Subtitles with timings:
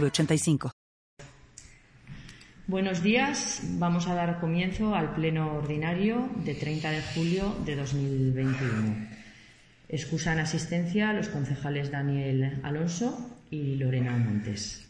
[0.00, 0.70] 906985.
[2.66, 3.60] Buenos días.
[3.78, 9.06] Vamos a dar comienzo al pleno ordinario de 30 de julio de 2021.
[9.88, 14.80] Excusan asistencia los concejales Daniel Alonso y Lorena Montes.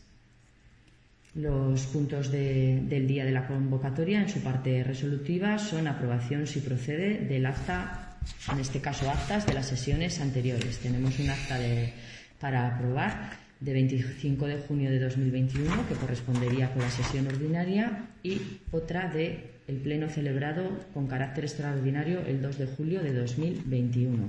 [1.34, 6.60] Los puntos de- del día de la convocatoria en su parte resolutiva son aprobación, si
[6.60, 8.18] procede, del acta,
[8.52, 10.78] en este caso actas de las sesiones anteriores.
[10.78, 11.92] Tenemos un acta de-
[12.40, 13.32] para aprobar
[13.64, 19.54] de 25 de junio de 2021, que correspondería con la sesión ordinaria, y otra de
[19.66, 24.28] el pleno celebrado con carácter extraordinario el 2 de julio de 2021.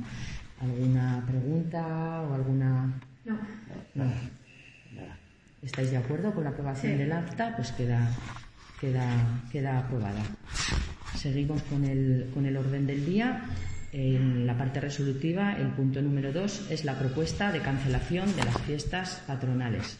[0.62, 3.02] ¿Alguna pregunta o alguna.?
[3.26, 3.38] No.
[3.96, 4.06] No.
[5.62, 7.56] ¿Estáis de acuerdo con la aprobación del acta?
[7.58, 8.08] Pues queda,
[8.80, 10.24] queda, queda aprobada.
[11.18, 13.44] Seguimos con el, con el orden del día.
[13.98, 18.62] En la parte resolutiva, el punto número dos es la propuesta de cancelación de las
[18.64, 19.98] fiestas patronales.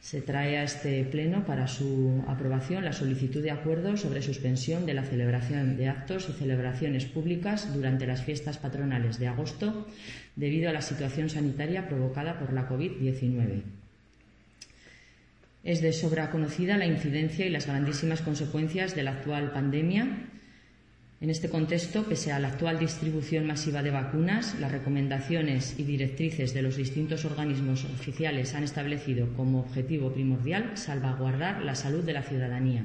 [0.00, 4.94] Se trae a este pleno para su aprobación la solicitud de acuerdo sobre suspensión de
[4.94, 9.86] la celebración de actos y celebraciones públicas durante las fiestas patronales de agosto
[10.34, 13.60] debido a la situación sanitaria provocada por la COVID-19.
[15.62, 20.30] Es de sobra conocida la incidencia y las grandísimas consecuencias de la actual pandemia.
[21.18, 26.52] En este contexto, pese a la actual distribución masiva de vacunas, las recomendaciones y directrices
[26.52, 32.22] de los distintos organismos oficiales han establecido como objetivo primordial salvaguardar la salud de la
[32.22, 32.84] ciudadanía,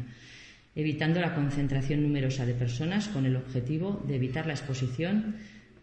[0.76, 5.36] evitando la concentración numerosa de personas con el objetivo de evitar la exposición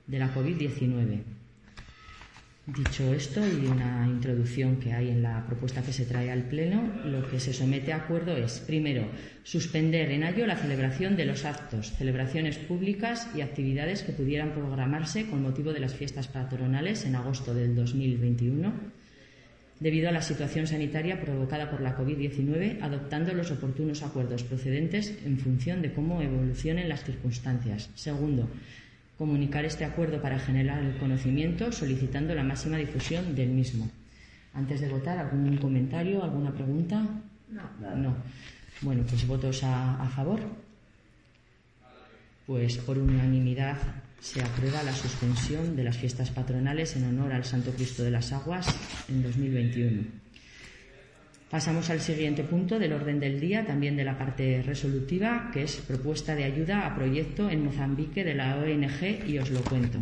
[0.06, 1.37] de la COVID-19.
[2.76, 6.92] Dicho esto y una introducción que hay en la propuesta que se trae al Pleno,
[7.06, 9.08] lo que se somete a acuerdo es, primero,
[9.42, 15.30] suspender en ayo la celebración de los actos, celebraciones públicas y actividades que pudieran programarse
[15.30, 18.70] con motivo de las fiestas patronales en agosto del 2021,
[19.80, 25.38] debido a la situación sanitaria provocada por la COVID-19, adoptando los oportunos acuerdos procedentes en
[25.38, 27.88] función de cómo evolucionen las circunstancias.
[27.94, 28.50] Segundo,
[29.18, 33.90] comunicar este acuerdo para generar el conocimiento, solicitando la máxima difusión del mismo.
[34.54, 37.04] Antes de votar, ¿algún comentario, alguna pregunta?
[37.50, 37.96] No.
[37.96, 38.14] No.
[38.80, 40.40] Bueno, pues votos a, a favor.
[42.46, 43.76] Pues por unanimidad
[44.20, 48.32] se aprueba la suspensión de las fiestas patronales en honor al Santo Cristo de las
[48.32, 48.66] Aguas
[49.08, 50.02] en 2021.
[51.50, 55.76] Pasamos al siguiente punto del orden del día, también de la parte resolutiva, que es
[55.76, 59.98] propuesta de ayuda a proyecto en Mozambique de la ONG y os lo cuento.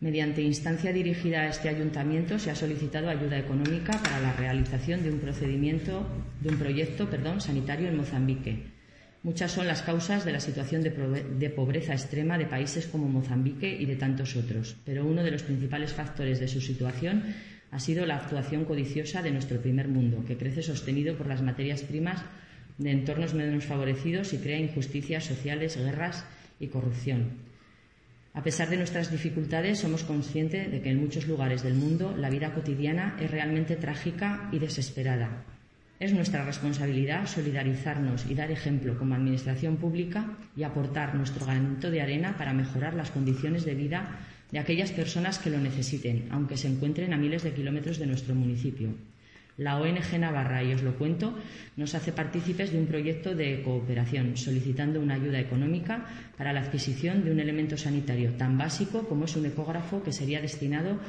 [0.00, 5.10] Mediante instancia dirigida a este ayuntamiento se ha solicitado ayuda económica para la realización de
[5.10, 6.06] un procedimiento
[6.40, 8.78] de un proyecto, perdón, sanitario en Mozambique.
[9.24, 13.84] Muchas son las causas de la situación de, pobreza extrema de países como Mozambique y
[13.84, 17.34] de tantos otros, pero uno de los principales factores de su situación
[17.70, 21.82] ha sido la actuación codiciosa de nuestro primer mundo, que crece sostenido por las materias
[21.82, 22.22] primas
[22.78, 26.24] de entornos menos favorecidos y crea injusticias sociales, guerras
[26.60, 27.48] y corrupción.
[28.34, 32.30] A pesar de nuestras dificultades, somos conscientes de que en muchos lugares del mundo la
[32.30, 35.44] vida cotidiana es realmente trágica y desesperada.
[36.00, 42.00] Es nuestra responsabilidad solidarizarnos y dar ejemplo como Administración pública y aportar nuestro granito de
[42.00, 44.20] arena para mejorar las condiciones de vida
[44.52, 48.36] de aquellas personas que lo necesiten, aunque se encuentren a miles de kilómetros de nuestro
[48.36, 48.90] municipio.
[49.56, 51.36] La ONG Navarra, y os lo cuento,
[51.76, 57.24] nos hace partícipes de un proyecto de cooperación, solicitando una ayuda económica para la adquisición
[57.24, 61.00] de un elemento sanitario tan básico como es un ecógrafo que sería destinado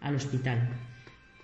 [0.00, 0.68] al hospital.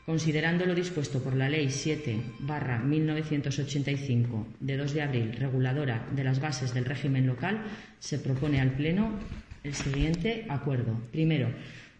[0.08, 6.40] Considerando lo dispuesto por la Ley 7 1985 de 2 de abril, reguladora de las
[6.40, 7.60] bases del régimen local,
[7.98, 9.10] se propone al Pleno
[9.64, 10.98] el siguiente acuerdo.
[11.12, 11.50] Primero,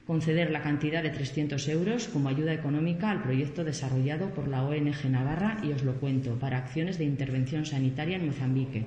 [0.07, 5.05] conceder la cantidad de 300 euros como ayuda económica al proyecto desarrollado por la ONG
[5.11, 8.87] Navarra y os lo cuento para acciones de intervención sanitaria en Mozambique.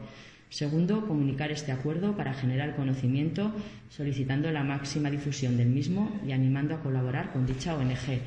[0.49, 3.53] Segundo, comunicar este acuerdo para generar conocimiento,
[3.87, 8.19] solicitando la máxima difusión del mismo y animando a colaborar con dicha ONG.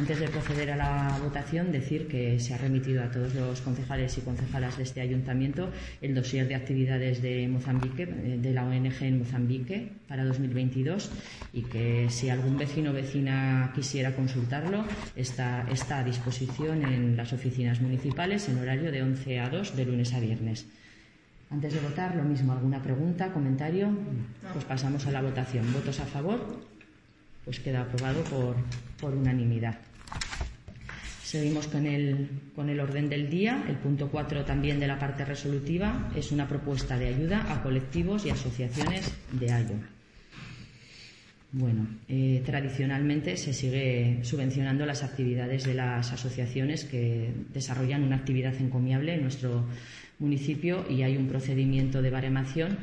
[0.00, 4.16] Antes de proceder a la votación, decir que se ha remitido a todos los concejales
[4.16, 5.68] y concejalas de este ayuntamiento
[6.00, 11.10] el dossier de actividades de Mozambique, eh, de la ONG en Mozambique para 2022
[11.52, 14.86] y que si algún vecino o vecina quisiera consultarlo,
[15.16, 19.84] está, está a disposición en las oficinas municipales en horario de 11 a 2 de
[19.84, 20.66] lunes a viernes.
[21.50, 23.90] Antes de votar, lo mismo, ¿alguna pregunta, comentario?
[24.54, 25.70] Pues pasamos a la votación.
[25.74, 26.40] ¿Votos a favor?
[27.44, 28.56] Pues queda aprobado por,
[29.00, 29.49] por unanimidad.
[31.30, 33.64] Seguimos con el, con el orden del día.
[33.68, 38.26] El punto 4 también de la parte resolutiva es una propuesta de ayuda a colectivos
[38.26, 39.76] y asociaciones de Ayo.
[41.52, 48.56] Bueno, eh, tradicionalmente se sigue subvencionando las actividades de las asociaciones que desarrollan una actividad
[48.56, 49.66] encomiable en nuestro
[50.18, 52.76] municipio y hay un procedimiento de baremación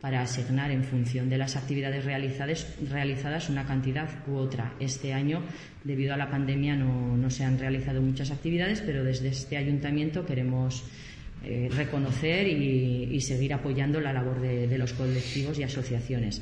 [0.00, 4.72] para asignar en función de las actividades realizadas, una cantidad u otra.
[4.80, 5.42] Este año,
[5.84, 10.84] debido a la pandemia, no, se han realizado muchas actividades, pero desde este ayuntamiento queremos
[11.44, 16.40] eh, reconocer y, seguir apoyando la labor de, los colectivos y asociaciones.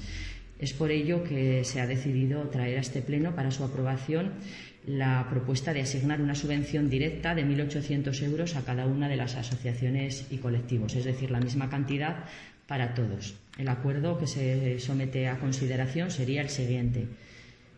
[0.61, 4.35] Es por ello que se ha decidido traer a este Pleno para su aprobación
[4.87, 9.35] la propuesta de asignar una subvención directa de 1.800 euros a cada una de las
[9.35, 12.25] asociaciones y colectivos, es decir, la misma cantidad
[12.67, 13.35] para todos.
[13.59, 17.09] El acuerdo que se somete a consideración sería el siguiente.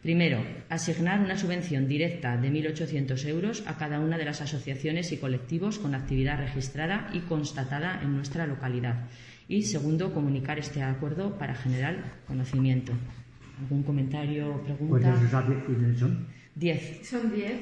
[0.02, 5.18] Primero, asignar una subvención directa de 1.800 euros a cada una de las asociaciones y
[5.18, 9.08] colectivos con actividad registrada y constatada en nuestra localidad.
[9.48, 11.96] Y segundo, comunicar este acuerdo para generar
[12.26, 12.92] conocimiento.
[13.60, 15.14] ¿Algún comentario o pregunta?
[15.98, 16.26] son?
[16.54, 17.06] Diez.
[17.06, 17.60] Son diez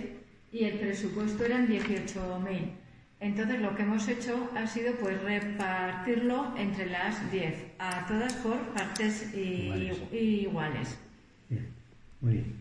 [0.52, 2.87] y el presupuesto eran 18.000.
[3.20, 8.58] Entonces lo que hemos hecho ha sido pues repartirlo entre las diez, a todas por
[8.74, 10.98] partes iguales.
[12.20, 12.54] Muy bien.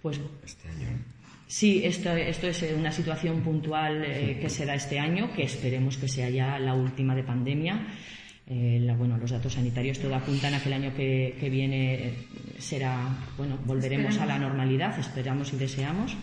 [0.00, 0.88] Pues este año.
[1.46, 5.96] Sí, esto, esto es una situación puntual eh, que se da este año, que esperemos
[5.96, 7.86] que sea ya la última de pandemia.
[8.46, 12.14] Eh, bueno, los datos sanitarios todo apuntan a que el año que, viene eh,
[12.58, 16.16] será, bueno, volveremos a la normalidad, esperamos y deseamos.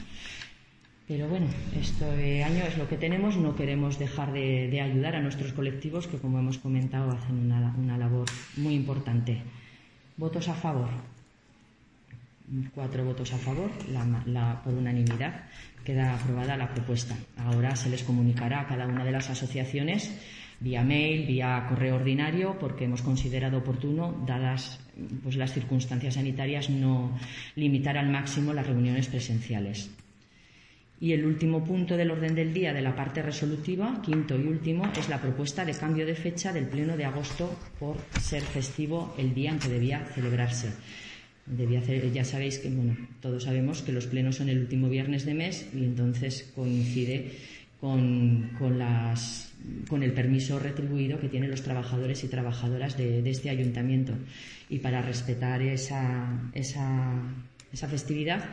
[1.11, 1.47] Pero bueno,
[1.77, 6.17] este año es lo que tenemos, no queremos dejar de, ayudar a nuestros colectivos que,
[6.17, 9.41] como hemos comentado, hacen una, labor muy importante.
[10.15, 10.87] ¿Votos a favor?
[12.73, 13.69] Cuatro votos a favor,
[14.63, 15.43] por unanimidad
[15.83, 17.17] queda aprobada la propuesta.
[17.35, 20.17] Ahora se les comunicará a cada una de las asociaciones
[20.61, 24.79] vía mail, vía correo ordinario, porque hemos considerado oportuno, dadas
[25.23, 27.19] pues, las circunstancias sanitarias, no
[27.57, 29.91] limitar al máximo las reuniones presenciales.
[31.01, 34.83] Y el último punto del orden del día de la parte resolutiva, quinto y último,
[34.95, 39.33] es la propuesta de cambio de fecha del pleno de agosto por ser festivo el
[39.33, 40.69] día en que debía celebrarse.
[41.47, 45.33] Debía ya sabéis que, bueno, todos sabemos que los plenos son el último viernes de
[45.33, 47.31] mes y entonces coincide
[47.79, 48.51] con,
[50.03, 54.13] el permiso retribuido que tienen los trabajadores y trabajadoras de, este ayuntamiento.
[54.69, 58.45] Y para respetar esa, esa festividad,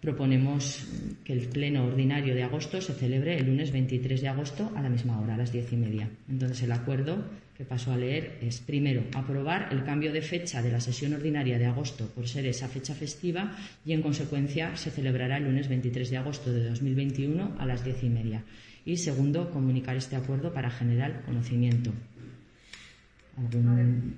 [0.00, 0.86] proponemos
[1.24, 4.88] que el pleno ordinario de agosto se celebre el lunes 23 de agosto a la
[4.88, 6.08] misma hora, a las diez y media.
[6.28, 7.22] Entonces, el acuerdo
[7.56, 11.58] que paso a leer es, primero, aprobar el cambio de fecha de la sesión ordinaria
[11.58, 13.54] de agosto por ser esa fecha festiva
[13.84, 18.02] y, en consecuencia, se celebrará el lunes 23 de agosto de 2021 a las diez
[18.02, 18.42] y media.
[18.86, 21.92] Y, segundo, comunicar este acuerdo para generar conocimiento.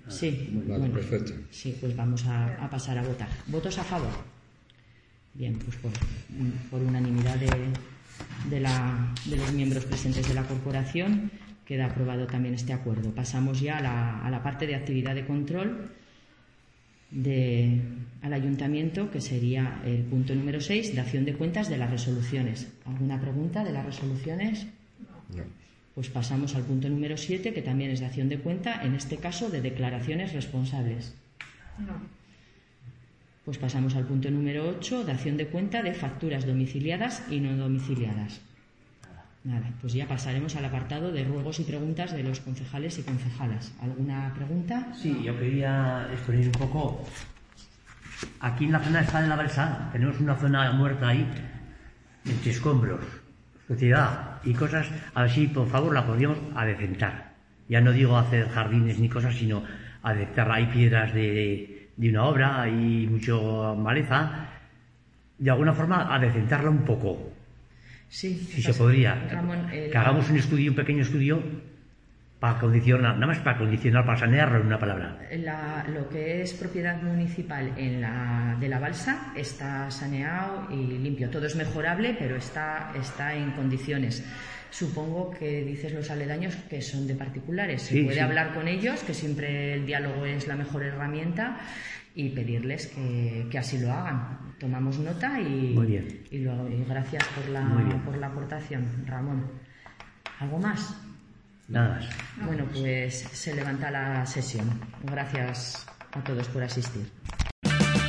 [0.09, 0.49] Sí,
[0.93, 1.33] perfecto.
[1.51, 3.29] Sí, pues vamos a pasar a votar.
[3.49, 4.32] ¿Votos a favor?
[5.35, 5.77] Bien, pues
[6.71, 11.31] por, unanimidad de, los miembros presentes de la corporación
[11.65, 13.15] queda aprobado también este acuerdo.
[13.15, 15.91] Pasamos ya a la, parte de actividad de control
[18.23, 22.69] al ayuntamiento, que sería el punto número 6, dación de cuentas de las resoluciones.
[22.85, 24.67] ¿Alguna pregunta de las resoluciones?
[25.35, 25.45] No.
[25.95, 29.51] Pues pasamos al punto número 7, que también es dación de cuenta, en este caso
[29.51, 31.15] de declaraciones responsables.
[31.79, 32.22] No.
[33.45, 38.41] Pues pasamos al punto número 8, dación de cuenta de facturas domiciliadas y no domiciliadas.
[39.43, 43.75] Nada, pues ya pasaremos al apartado de ruegos y preguntas de los concejales y concejalas.
[43.83, 44.93] ¿Alguna pregunta?
[44.95, 47.05] Sí, yo quería exponer un poco.
[48.39, 51.27] Aquí en la zona de la Balsa tenemos una zona muerta ahí,
[52.25, 53.01] entre escombros,
[53.67, 54.87] sociedad y cosas.
[55.15, 57.33] A ver si, por favor, la podríamos adecentar.
[57.69, 59.65] Ya no digo hacer jardines ni cosas, sino
[60.05, 60.53] adecentar.
[60.53, 64.49] Hay piedras de de una obra y mucho maleza,
[65.39, 67.33] de alguna forma adecentarla un poco.
[68.09, 69.69] Sí, si se podría.
[69.71, 71.43] que hagamos un estudio, un pequeño estudio
[72.43, 75.17] para acondicionar, nada más para acondicionar, para sanearlo en una palabra.
[75.39, 81.31] La- lo que es propiedad municipal en la, de la balsa está saneado y limpio.
[81.31, 84.25] Todo es mejorable, pero está, está en condiciones.
[84.71, 87.81] Supongo que dices los aledaños que son de particulares.
[87.83, 88.21] Se Sí, puede sí.
[88.23, 91.59] hablar con ellos, que siempre el diálogo es la mejor herramienta,
[92.17, 94.55] y pedirles que, que así lo hagan.
[94.59, 96.25] Tomamos nota y, Muy bien.
[96.29, 97.63] y, lo- y gracias por la,
[98.05, 99.45] por la aportación, Ramón.
[100.41, 101.01] ¿Algo más?
[101.73, 102.05] Nada más.
[102.45, 104.69] Bueno, pues se levanta la sesión.
[105.05, 107.11] Gracias a todos por asistir.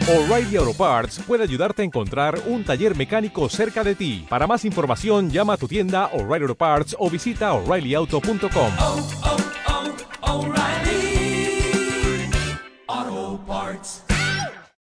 [0.06, 4.26] O'Reilly Auto Parts puede ayudarte a encontrar un taller mecánico cerca de ti.
[4.30, 8.72] Para más información, llama a tu tienda O'Reilly Auto Parts o visita oreillyauto.com.
[8.80, 10.73] oh, oh, O'Reilly